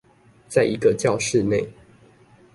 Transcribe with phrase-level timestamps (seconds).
[0.47, 1.63] 在一個教室內